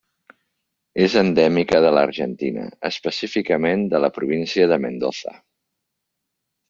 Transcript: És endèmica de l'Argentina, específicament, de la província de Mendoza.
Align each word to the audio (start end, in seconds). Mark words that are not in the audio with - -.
És 1.07 1.17
endèmica 1.21 1.81
de 1.85 1.91
l'Argentina, 1.97 2.65
específicament, 2.91 3.87
de 3.93 4.01
la 4.07 4.13
província 4.17 4.67
de 4.73 4.81
Mendoza. 4.87 5.39